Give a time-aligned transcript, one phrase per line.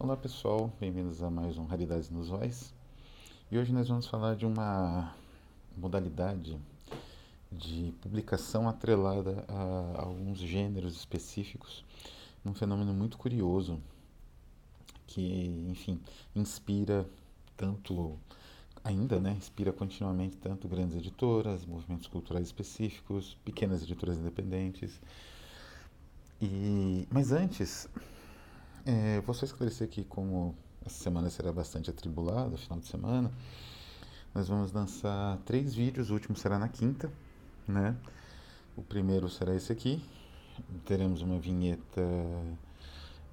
[0.00, 2.72] Olá pessoal, bem-vindos a mais um Raridades nos Voz.
[3.50, 5.12] E hoje nós vamos falar de uma
[5.76, 6.56] modalidade
[7.50, 11.84] de publicação atrelada a alguns gêneros específicos,
[12.44, 13.82] num fenômeno muito curioso
[15.04, 16.00] que, enfim,
[16.32, 17.04] inspira
[17.56, 18.16] tanto
[18.84, 25.00] ainda, né, inspira continuamente tanto grandes editoras, movimentos culturais específicos, pequenas editoras independentes.
[26.40, 27.88] E mas antes
[28.88, 33.30] é, vou só esclarecer aqui como essa semana será bastante atribulada, final de semana.
[34.34, 37.12] Nós vamos lançar três vídeos, o último será na quinta,
[37.66, 37.94] né?
[38.74, 40.02] O primeiro será esse aqui.
[40.86, 42.00] Teremos uma vinheta,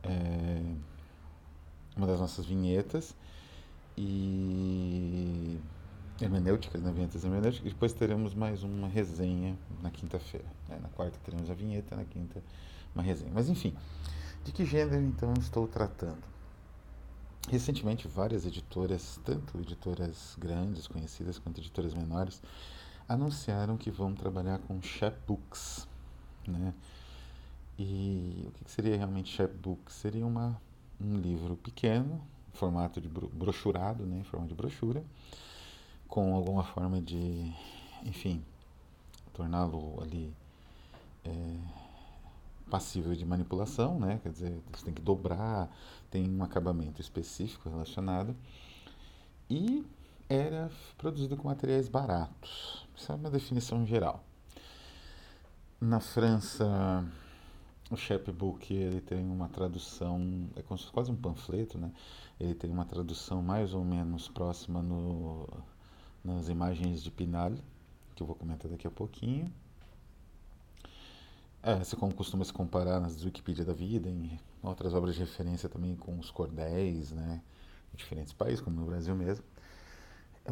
[0.04, 0.76] é,
[1.96, 3.16] uma das nossas vinhetas
[3.98, 5.58] e
[6.20, 6.92] hermenêuticas, né?
[6.92, 7.66] Vinhetas hermenêuticas.
[7.66, 10.48] E depois teremos mais uma resenha na quinta-feira.
[10.68, 10.80] Né?
[10.82, 12.44] Na quarta teremos a vinheta, na quinta
[12.94, 13.32] uma resenha.
[13.34, 13.74] Mas enfim.
[14.46, 16.24] De que gênero então estou tratando?
[17.50, 22.44] Recentemente, várias editoras, tanto editoras grandes, conhecidas, quanto editoras menores,
[23.10, 25.88] anunciaram que vão trabalhar com chapbooks,
[26.48, 26.76] né?
[27.80, 29.92] E o que seria realmente chapbook?
[29.92, 30.62] Seria uma,
[31.02, 32.22] um livro pequeno,
[32.54, 34.20] formato de brochurado, né?
[34.20, 35.04] Em forma de brochura,
[36.08, 37.52] com alguma forma de,
[38.04, 38.46] enfim,
[39.34, 40.32] torná-lo ali
[42.76, 44.20] passível de manipulação, né?
[44.22, 45.74] Quer dizer, você tem que dobrar,
[46.12, 48.36] tem um acabamento específico relacionado.
[49.50, 49.86] E
[50.28, 52.86] era produzido com materiais baratos.
[52.94, 54.26] Essa é uma definição geral.
[55.80, 57.06] Na França,
[57.90, 61.94] o chapbook ele tem uma tradução, é quase um panfleto, né?
[62.38, 65.48] Ele tem uma tradução mais ou menos próxima no,
[66.22, 67.54] nas imagens de Pinal,
[68.14, 69.50] que eu vou comentar daqui a pouquinho.
[71.68, 75.96] É, como costuma se comparar nas Wikipedia da vida, em outras obras de referência também
[75.96, 77.42] com os cordéis, né,
[77.92, 79.44] em diferentes países, como no Brasil mesmo.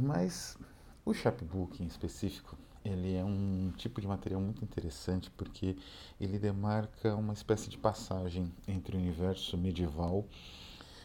[0.02, 0.58] Mas
[1.06, 5.78] o chapbook em específico, ele é um tipo de material muito interessante porque
[6.20, 10.26] ele demarca uma espécie de passagem entre o universo medieval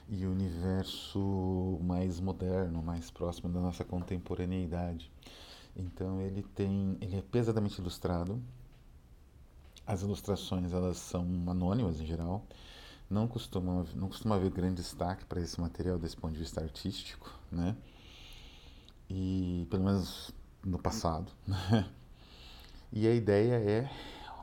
[0.09, 5.13] e o universo mais moderno, mais próximo da nossa contemporaneidade.
[5.77, 8.43] Então ele tem, ele é pesadamente ilustrado,
[9.89, 12.45] as ilustrações elas são anônimas em geral,
[13.09, 17.35] não costuma, não costuma haver grande destaque para esse material desse ponto de vista artístico,
[17.51, 17.75] né?
[19.09, 20.31] E pelo menos
[20.63, 21.89] no passado, né?
[22.93, 23.91] E a ideia é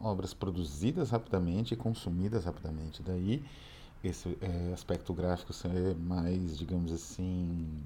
[0.01, 3.03] obras produzidas rapidamente e consumidas rapidamente.
[3.03, 3.45] Daí
[4.03, 7.84] esse é, aspecto gráfico ser mais, digamos assim,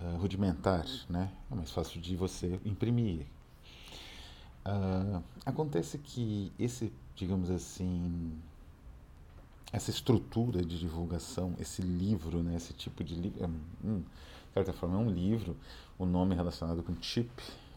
[0.00, 1.32] uh, rudimentar, né?
[1.50, 3.26] É mais fácil de você imprimir,
[4.66, 8.36] Uh, acontece que esse, digamos assim,
[9.72, 13.46] essa estrutura de divulgação, esse livro, né, esse tipo de livro, é,
[13.86, 15.56] hum, de certa forma é um livro,
[15.96, 17.30] o nome é relacionado com chip,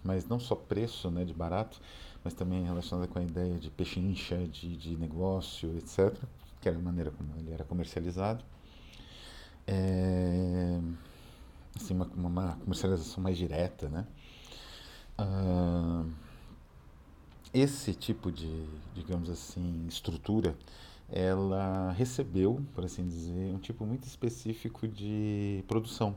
[0.04, 1.80] mas não só preço né, de barato,
[2.24, 6.18] mas também relacionado com a ideia de pechincha, de, de negócio, etc.,
[6.60, 8.44] que era a maneira como ele era comercializado.
[9.68, 10.80] É,
[11.76, 14.08] assim, uma, uma comercialização mais direta, né?
[15.20, 16.29] Uh,
[17.54, 20.56] esse tipo de, digamos assim, estrutura,
[21.12, 26.16] ela recebeu, por assim dizer, um tipo muito específico de produção.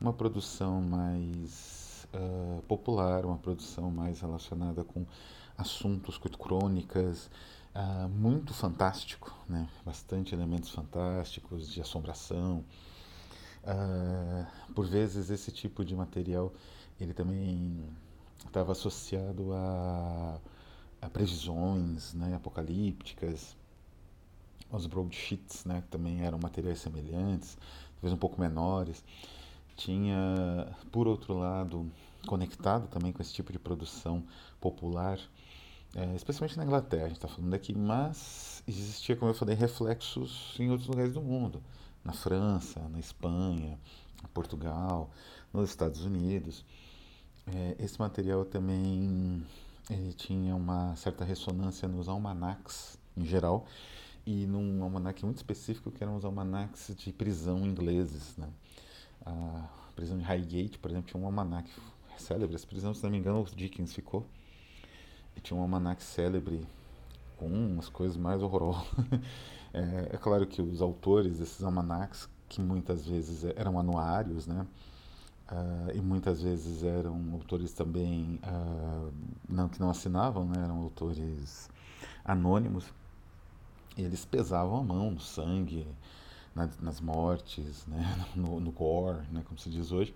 [0.00, 5.04] Uma produção mais uh, popular, uma produção mais relacionada com
[5.58, 7.30] assuntos, com crônicas,
[7.74, 9.68] uh, muito fantástico, né?
[9.84, 12.64] bastante elementos fantásticos, de assombração.
[13.64, 16.52] Uh, por vezes esse tipo de material
[17.00, 17.82] ele também
[18.44, 20.40] estava associado a,
[21.00, 23.56] a, previsões né, apocalípticas,
[24.70, 27.56] os broadsheets, né, que também eram materiais semelhantes,
[27.94, 29.04] talvez um pouco menores.
[29.76, 31.90] Tinha, por outro lado,
[32.26, 34.24] conectado também com esse tipo de produção
[34.60, 35.18] popular,
[35.94, 40.54] é, especialmente na Inglaterra, a gente está falando aqui, mas existia, como eu falei, reflexos
[40.58, 41.62] em outros lugares do mundo,
[42.04, 43.78] na França, na Espanha,
[44.34, 45.10] Portugal,
[45.52, 46.64] nos Estados Unidos.
[47.54, 49.44] É, esse material também
[49.88, 53.66] ele tinha uma certa ressonância nos almanacs em geral
[54.26, 58.36] e num almanac muito específico que eram os almanacs de prisão ingleses.
[58.36, 58.48] Né?
[59.24, 61.70] A prisão de Highgate, por exemplo, tinha um almanac
[62.18, 62.56] célebre.
[62.56, 64.26] Essa prisão, se não me engano, o Dickens ficou.
[65.36, 66.66] E tinha um almanac célebre
[67.36, 68.86] com umas coisas mais horrorosas.
[69.72, 74.66] é, é claro que os autores desses almanacs, que muitas vezes eram anuários, né?
[75.50, 79.12] Uh, e muitas vezes eram autores também uh,
[79.48, 81.70] não que não assinavam, né, eram autores
[82.24, 82.84] anônimos.
[83.96, 85.86] E eles pesavam a mão no sangue,
[86.52, 90.12] na, nas mortes, né, no, no gore, né, como se diz hoje.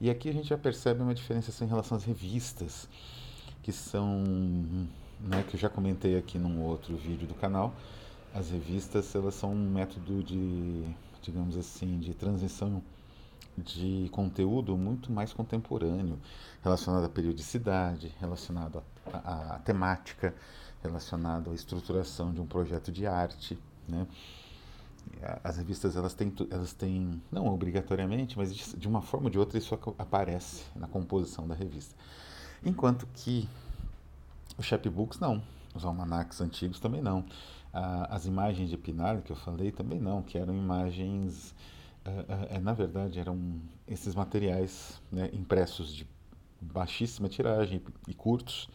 [0.00, 2.88] E aqui a gente já percebe uma diferenciação em relação às revistas,
[3.62, 4.24] que são,
[5.20, 7.72] né, que eu já comentei aqui num outro vídeo do canal.
[8.34, 10.84] As revistas, elas são um método de,
[11.22, 12.82] digamos assim, de transição
[13.56, 16.18] de conteúdo muito mais contemporâneo,
[16.62, 18.82] relacionado à periodicidade, relacionado
[19.12, 20.34] à, temática,
[20.82, 23.58] relacionado à estruturação de um projeto de arte,
[23.88, 24.06] né?
[25.44, 29.56] As revistas elas têm, elas têm, não obrigatoriamente, mas de, uma forma ou de outra
[29.56, 31.94] isso aparece na composição da revista.
[32.64, 33.48] Enquanto que
[34.58, 35.42] os chapbooks não,
[35.74, 37.24] os almanacs antigos também não.
[37.72, 41.54] as imagens de Pinard que eu falei também não, que eram imagens
[42.50, 46.06] é, na verdade, eram esses materiais né, impressos de
[46.60, 48.68] baixíssima tiragem e curtos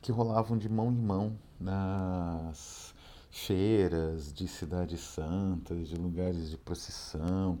[0.00, 2.94] que rolavam de mão em mão nas
[3.30, 7.58] feiras de cidades santas, de lugares de procissão,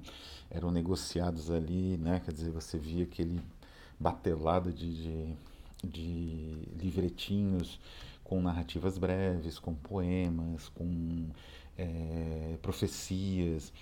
[0.50, 2.20] eram negociados ali, né?
[2.24, 3.40] Quer dizer, você via aquele
[3.98, 5.36] batelado de, de,
[5.84, 7.78] de livretinhos
[8.24, 11.28] com narrativas breves, com poemas, com
[11.76, 13.72] é, profecias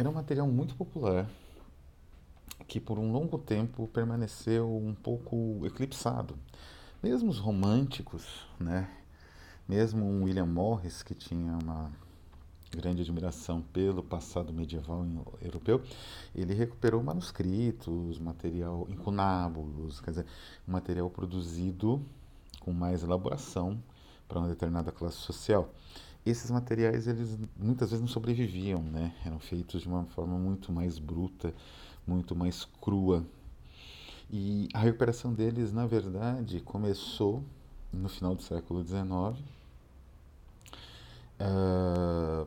[0.00, 1.28] era um material muito popular
[2.66, 6.38] que por um longo tempo permaneceu um pouco eclipsado.
[7.02, 8.88] Mesmo os românticos, né?
[9.68, 11.92] mesmo um William Morris, que tinha uma
[12.70, 15.04] grande admiração pelo passado medieval
[15.42, 15.82] europeu,
[16.34, 20.26] ele recuperou manuscritos, material incunábulos, quer dizer,
[20.66, 22.00] material produzido
[22.60, 23.82] com mais elaboração
[24.26, 25.68] para uma determinada classe social
[26.24, 29.14] esses materiais eles muitas vezes não sobreviviam, né?
[29.24, 31.52] Eram feitos de uma forma muito mais bruta,
[32.06, 33.24] muito mais crua.
[34.30, 37.42] E a recuperação deles, na verdade, começou
[37.92, 39.42] no final do século XIX.
[41.40, 42.46] Uh,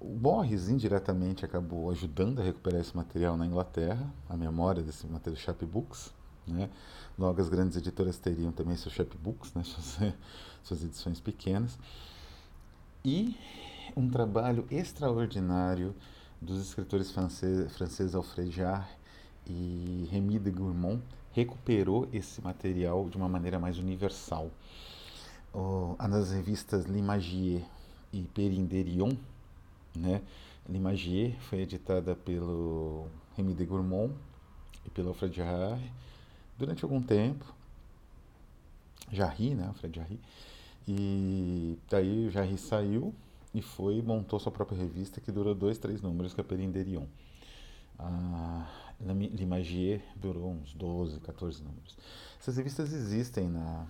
[0.00, 5.40] o Morris indiretamente acabou ajudando a recuperar esse material na Inglaterra, a memória desse material
[5.40, 6.12] chapbooks.
[6.46, 6.68] Né?
[7.18, 9.62] Logo, as grandes editoras teriam também seus chapbooks, né?
[9.64, 10.14] suas,
[10.62, 11.78] suas edições pequenas
[13.04, 13.36] e
[13.96, 15.94] um trabalho extraordinário
[16.40, 18.96] dos escritores franceses, franceses Alfred Jarre
[19.46, 21.00] e Rémy de Gourmont
[21.32, 24.50] recuperou esse material de uma maneira mais universal.
[25.52, 27.64] Oh, nas revistas L'Imagier
[28.12, 29.16] e Perinderion,
[29.94, 30.22] né?
[30.68, 33.06] L'Imagier foi editada pelo
[33.36, 34.12] Rémy de Gourmont
[34.84, 35.90] e pelo Alfred Jarre
[36.58, 37.44] durante algum tempo.
[39.10, 39.66] Jarry, né?
[39.68, 40.20] Alfred Jarry.
[40.86, 43.14] E daí o Jarry saiu
[43.54, 47.06] e foi montou sua própria revista que durou dois, três números, que é Perinderion.
[47.98, 48.66] A
[49.00, 51.96] L'Imagier durou uns 12, 14 números.
[52.40, 53.86] Essas revistas existem na,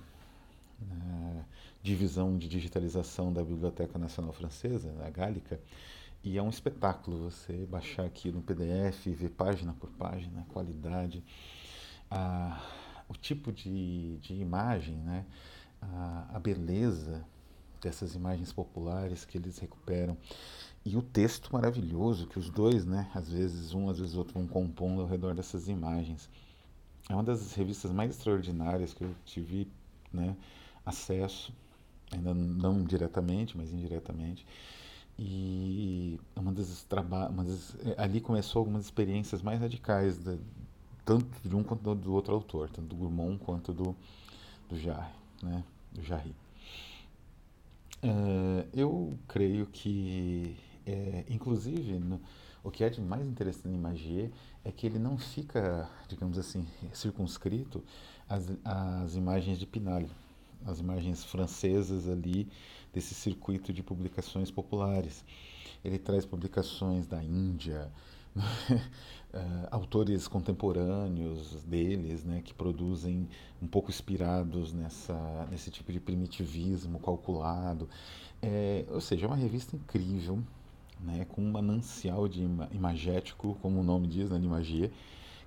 [0.80, 1.44] na
[1.82, 5.58] divisão de digitalização da Biblioteca Nacional Francesa, a Gálica,
[6.22, 11.24] e é um espetáculo você baixar aquilo no PDF, ver página por página, qualidade,
[12.10, 12.60] a,
[13.08, 15.24] o tipo de, de imagem, né?
[15.80, 17.24] A, a beleza
[17.80, 20.16] dessas imagens populares que eles recuperam
[20.84, 24.46] e o texto maravilhoso que os dois, né, às vezes um, às vezes outro, vão
[24.46, 26.28] compondo ao redor dessas imagens.
[27.08, 29.68] É uma das revistas mais extraordinárias que eu tive
[30.12, 30.36] né,
[30.84, 31.52] acesso,
[32.10, 34.46] ainda não diretamente, mas indiretamente.
[35.18, 36.86] E uma das,
[37.30, 40.36] uma das ali começou algumas experiências mais radicais, da,
[41.04, 43.96] tanto de um quanto do outro autor, tanto do Gourmand quanto do,
[44.68, 45.64] do Jarre né,
[45.98, 46.34] do Jarry.
[48.02, 52.20] Uh, eu creio que, é, inclusive, no,
[52.62, 54.32] o que é de mais interessante em Magie
[54.64, 57.82] é que ele não fica, digamos assim, circunscrito
[58.28, 60.04] às, às imagens de Pinal,
[60.64, 62.48] as imagens francesas ali
[62.92, 65.24] desse circuito de publicações populares.
[65.84, 67.90] Ele traz publicações da Índia,
[69.70, 73.28] autores contemporâneos deles, né, que produzem
[73.60, 77.88] um pouco inspirados nessa, nesse tipo de primitivismo calculado.
[78.40, 80.42] É, ou seja, é uma revista incrível,
[81.00, 82.42] né, com um manancial de
[82.72, 84.90] imagético, como o nome diz, né, imagia,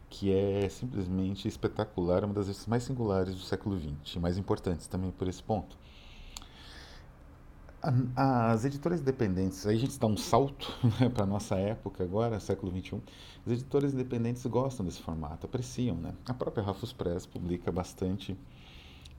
[0.09, 5.11] que é simplesmente espetacular, uma das revistas mais singulares do século XX, mais importantes também
[5.11, 5.77] por esse ponto.
[8.15, 10.71] As editoras independentes, aí a gente dá um salto
[11.01, 13.01] né, para a nossa época agora, século XXI.
[13.43, 15.95] As editoras independentes gostam desse formato, apreciam.
[15.95, 16.13] Né?
[16.27, 18.37] A própria Rafus Press publica bastante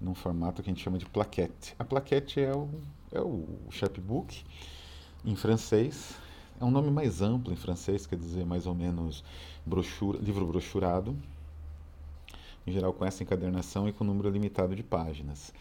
[0.01, 1.75] num formato que a gente chama de plaquette.
[1.77, 2.69] A plaquette é o,
[3.11, 4.45] é o chapbook
[5.25, 6.15] em francês.
[6.61, 9.25] É um nome mais amplo em francês, quer dizer mais ou menos
[9.67, 11.17] brochura, livro brochurado.
[12.65, 15.53] Em geral com essa encadernação e com número limitado de páginas.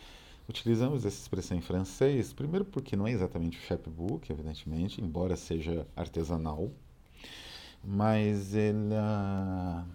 [0.50, 5.88] Utilizamos essa expressão em francês, primeiro porque não é exatamente o chapbook, evidentemente, embora seja
[5.96, 6.72] artesanal,
[7.84, 9.86] mas ele uh,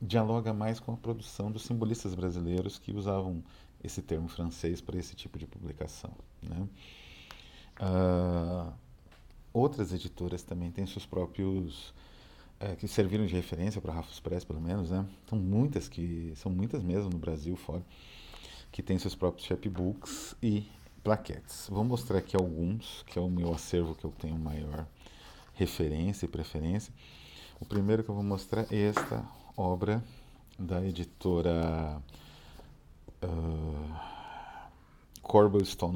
[0.00, 3.42] dialoga mais com a produção dos simbolistas brasileiros que usavam
[3.82, 6.12] esse termo francês para esse tipo de publicação.
[6.42, 6.68] Né?
[7.80, 8.72] Uh,
[9.52, 11.92] outras editoras também têm seus próprios
[12.58, 15.06] é, que serviram de referência para Rafus Press, pelo menos, né?
[15.28, 17.84] São muitas que são muitas mesmo no Brasil fora
[18.76, 20.70] que têm seus próprios chapbooks e
[21.02, 21.66] plaquetes.
[21.70, 24.86] Vou mostrar aqui alguns, que é o meu acervo que eu tenho maior
[25.54, 26.92] referência e preferência.
[27.58, 30.04] O primeiro que eu vou mostrar é esta obra
[30.58, 32.02] da editora
[33.22, 33.98] uh,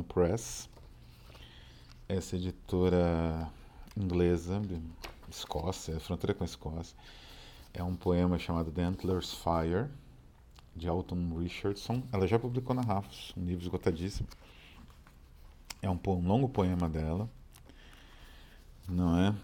[0.04, 0.66] Press.
[2.08, 3.52] Essa editora
[3.94, 4.62] inglesa,
[5.30, 6.96] Escócia, fronteira com a Escócia.
[7.74, 9.90] É um poema chamado The Antlers Fire,
[10.74, 12.02] de Alton Richardson.
[12.12, 14.28] Ela já publicou na Rafos, um livro esgotadíssimo.
[15.82, 17.28] É um, um longo poema dela,
[18.88, 19.34] não é?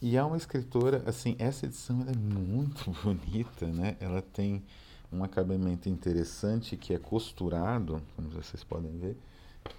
[0.00, 3.96] E é uma escritora, assim, essa edição é muito bonita, né?
[4.00, 4.62] Ela tem
[5.10, 9.16] um acabamento interessante que é costurado, como vocês podem ver,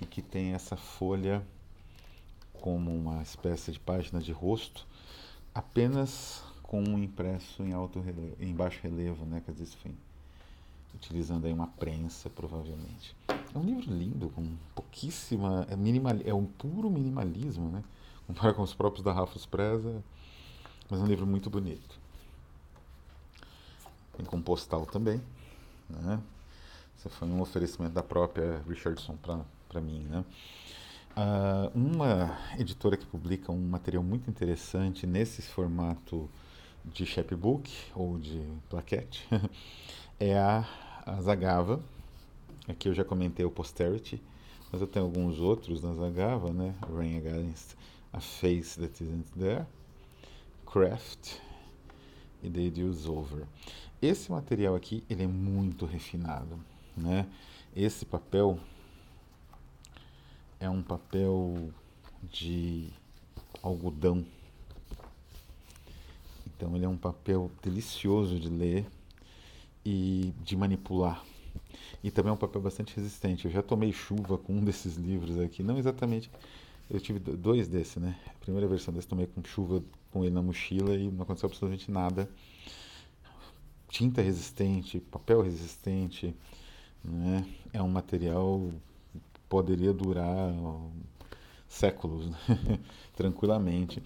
[0.02, 1.46] e que tem essa folha
[2.54, 4.88] como uma espécie de página de rosto,
[5.54, 9.42] apenas com um impresso em alto relevo, em baixo relevo, né?
[9.46, 9.96] Quer dizer, enfim,
[10.96, 13.16] utilizando aí uma prensa, provavelmente.
[13.54, 17.84] É um livro lindo, com pouquíssima, é, minimal, é um puro minimalismo, né?
[18.26, 19.14] Comparado com os próprios da
[19.50, 20.04] Preza,
[20.90, 22.00] mas é um livro muito bonito.
[24.18, 25.22] Tem com postal também,
[25.90, 26.20] né?
[26.98, 30.26] Esse foi um oferecimento da própria Richardson para mim, né?
[31.16, 36.30] Uh, uma editora que publica um material muito interessante nesse formato
[36.94, 39.28] de chapbook ou de plaquete
[40.20, 40.68] é a,
[41.06, 41.82] a Zagava.
[42.68, 44.22] Aqui eu já comentei o Posterity,
[44.72, 46.74] mas eu tenho alguns outros na Zagava, né?
[46.94, 47.76] Rain Against
[48.16, 49.66] a Face That Isn't There,
[50.66, 51.38] Craft
[52.42, 53.46] e The Ideals Over.
[54.02, 56.60] Esse material aqui ele é muito refinado,
[56.96, 57.28] né?
[57.76, 58.58] Esse papel
[60.60, 61.70] é um papel
[62.24, 62.90] de
[63.62, 64.26] algodão.
[66.56, 68.86] Então ele é um papel delicioso de ler
[69.86, 71.24] e de manipular.
[72.04, 73.46] E também é um papel bastante resistente.
[73.46, 76.30] Eu já tomei chuva com um desses livros aqui, não exatamente.
[76.90, 78.16] Eu tive dois desses, né?
[78.28, 81.90] A primeira versão desse tomei com chuva com ele na mochila e não aconteceu absolutamente
[81.90, 82.30] nada.
[83.90, 86.36] Tinta resistente, papel resistente,
[87.04, 87.46] né?
[87.74, 88.70] É um material
[89.50, 90.54] poderia durar
[91.68, 92.38] séculos, né?
[93.16, 94.02] tranquilamente.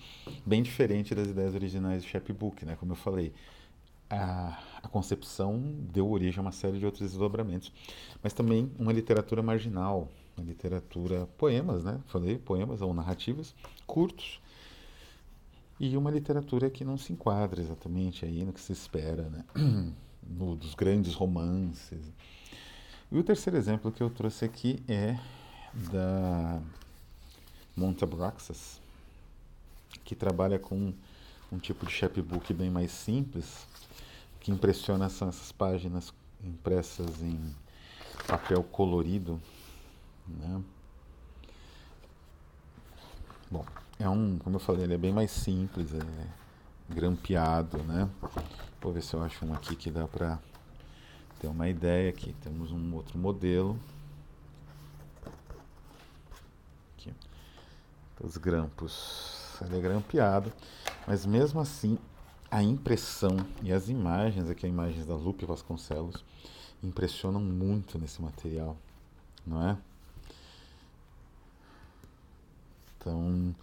[0.46, 2.76] Bem diferente das ideias originais de chapbook, né?
[2.80, 3.34] Como eu falei,
[4.10, 5.62] a, a, concepção
[5.92, 7.72] deu origem a uma série de outros desdobramentos,
[8.24, 12.00] mas também uma literatura marginal, uma literatura poemas, né?
[12.08, 13.54] Falei poemas ou narrativas
[13.86, 14.42] curtos
[15.80, 19.46] e uma literatura que não se enquadra exatamente aí no que se espera, né?
[20.22, 22.14] No, dos grandes romances.
[23.10, 25.18] E o terceiro exemplo que eu trouxe aqui é
[25.92, 26.62] da
[27.80, 28.82] Montabraxas,
[30.04, 30.94] que trabalha com
[31.52, 33.66] um tipo de chapbook bem mais simples.
[34.40, 37.56] Que impressiona são essas páginas impressas em
[38.28, 39.42] papel colorido.
[40.28, 40.62] Né?
[43.50, 43.66] Bom,
[43.98, 46.28] é um, como eu falei, ele é bem mais simples, é
[46.94, 48.10] grampeado, né?
[48.82, 50.40] Vou ver se eu acho um aqui que dá para
[51.40, 52.34] ter uma ideia aqui.
[52.42, 53.80] Temos um outro modelo.
[56.94, 57.14] Aqui.
[58.22, 59.58] Os grampos.
[59.62, 60.54] Ele é grampeado,
[61.06, 61.98] mas mesmo assim
[62.50, 66.24] a impressão e as imagens, aqui as imagens da Lupe Vasconcelos,
[66.82, 68.78] impressionam muito nesse material,
[69.46, 69.78] não é?
[72.98, 73.56] Então,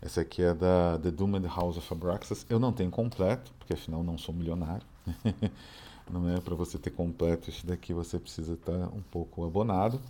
[0.00, 2.46] essa aqui é da The Doomed House of Abraxas.
[2.48, 4.86] Eu não tenho completo, porque afinal não sou milionário.
[6.10, 10.00] não é para você ter completo isso daqui, você precisa estar tá um pouco abonado.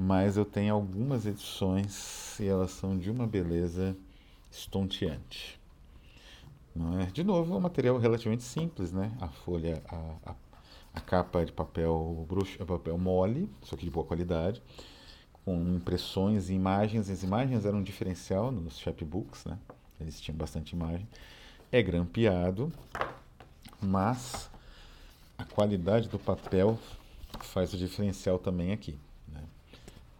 [0.00, 3.96] Mas eu tenho algumas edições e elas são de uma beleza
[4.48, 5.58] estonteante.
[6.72, 7.06] Não é?
[7.06, 9.10] De novo, é um material relativamente simples, né?
[9.20, 10.34] A folha, a, a,
[10.94, 14.62] a capa de papel bruxo, é papel mole, só que de boa qualidade,
[15.44, 17.10] com impressões e imagens.
[17.10, 19.58] As imagens eram um diferencial nos chapbooks, né?
[20.00, 21.08] Eles tinham bastante imagem.
[21.72, 22.72] É grampeado,
[23.82, 24.48] mas
[25.36, 26.78] a qualidade do papel
[27.40, 28.96] faz o diferencial também aqui.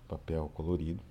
[0.09, 1.03] Papel colorido.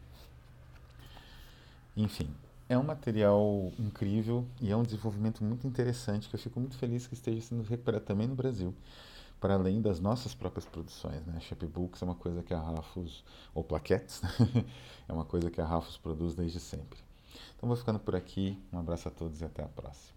[1.95, 2.29] Enfim,
[2.69, 7.07] é um material incrível e é um desenvolvimento muito interessante que eu fico muito feliz
[7.07, 8.73] que esteja sendo recuperado também no Brasil,
[9.39, 11.25] para além das nossas próprias produções.
[11.25, 11.39] Né?
[11.39, 13.23] Chapbooks é uma coisa que a Rafos,
[13.53, 14.21] ou plaquetes,
[15.07, 16.99] é uma coisa que a Rafos produz desde sempre.
[17.55, 20.16] Então vou ficando por aqui, um abraço a todos e até a próxima.